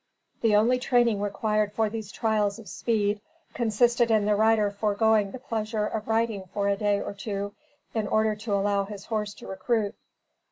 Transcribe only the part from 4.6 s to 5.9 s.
foregoing the pleasure